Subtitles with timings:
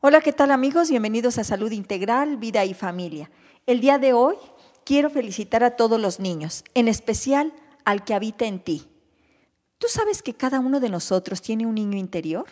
[0.00, 0.90] Hola, ¿qué tal amigos?
[0.90, 3.32] Bienvenidos a Salud Integral, Vida y Familia.
[3.66, 4.36] El día de hoy
[4.84, 7.52] quiero felicitar a todos los niños, en especial
[7.84, 8.86] al que habita en ti.
[9.78, 12.46] ¿Tú sabes que cada uno de nosotros tiene un niño interior?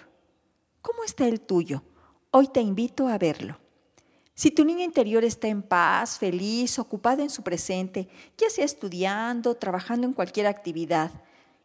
[0.83, 1.85] ¿Cómo está el tuyo?
[2.33, 3.61] Hoy te invito a verlo.
[4.35, 9.55] Si tu niño interior está en paz, feliz, ocupado en su presente, ya sea estudiando,
[9.55, 11.13] trabajando en cualquier actividad,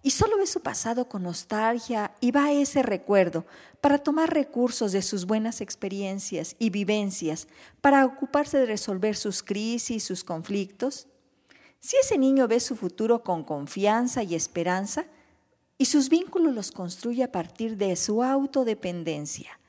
[0.04, 3.46] y solo ve su pasado con nostalgia y va a ese recuerdo
[3.82, 7.48] para tomar recursos de sus buenas experiencias y vivencias
[7.82, 11.08] para ocuparse de resolver sus crisis, sus conflictos.
[11.80, 15.06] Si ese niño ve su futuro con confianza y esperanza
[15.78, 19.60] y sus vínculos los construye a partir de su autodependencia,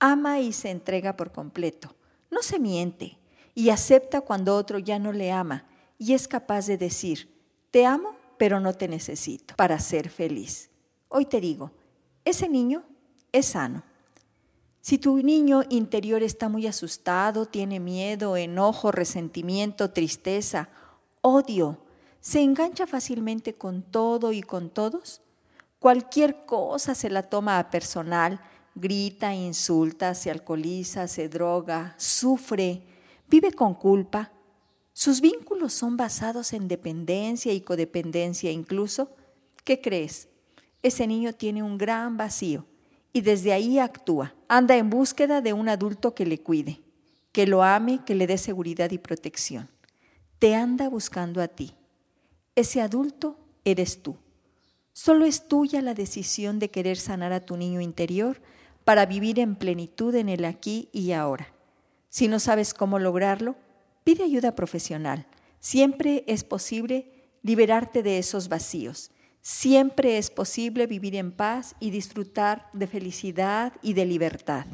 [0.00, 1.94] ama y se entrega por completo,
[2.30, 3.18] no se miente
[3.54, 5.66] y acepta cuando otro ya no le ama
[5.98, 7.28] y es capaz de decir,
[7.70, 10.70] te amo pero no te necesito para ser feliz.
[11.08, 11.72] Hoy te digo,
[12.24, 12.84] ese niño
[13.32, 13.82] es sano.
[14.80, 20.70] Si tu niño interior está muy asustado, tiene miedo, enojo, resentimiento, tristeza,
[21.20, 21.78] odio,
[22.20, 25.20] se engancha fácilmente con todo y con todos,
[25.78, 28.40] cualquier cosa se la toma a personal,
[28.74, 32.82] grita, insulta, se alcoholiza, se droga, sufre,
[33.28, 34.32] vive con culpa,
[34.98, 39.14] sus vínculos son basados en dependencia y codependencia incluso.
[39.62, 40.26] ¿Qué crees?
[40.82, 42.66] Ese niño tiene un gran vacío
[43.12, 44.34] y desde ahí actúa.
[44.48, 46.80] Anda en búsqueda de un adulto que le cuide,
[47.30, 49.68] que lo ame, que le dé seguridad y protección.
[50.40, 51.76] Te anda buscando a ti.
[52.56, 54.16] Ese adulto eres tú.
[54.92, 58.42] Solo es tuya la decisión de querer sanar a tu niño interior
[58.84, 61.54] para vivir en plenitud en el aquí y ahora.
[62.08, 63.54] Si no sabes cómo lograrlo,
[64.08, 65.26] Pide ayuda profesional.
[65.60, 69.10] Siempre es posible liberarte de esos vacíos.
[69.42, 74.64] Siempre es posible vivir en paz y disfrutar de felicidad y de libertad.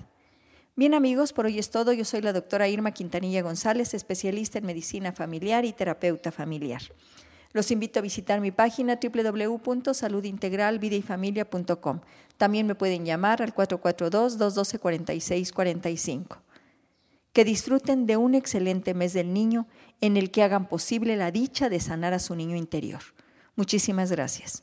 [0.77, 1.93] Bien amigos, por hoy es todo.
[1.93, 6.83] Yo soy la doctora Irma Quintanilla González, especialista en medicina familiar y terapeuta familiar.
[7.53, 12.01] Los invito a visitar mi página www.saludintegralvidayfamilia.com.
[12.37, 16.44] También me pueden llamar al 442-212-4645
[17.35, 19.67] que disfruten de un excelente mes del niño
[20.01, 23.03] en el que hagan posible la dicha de sanar a su niño interior.
[23.57, 24.63] Muchísimas gracias.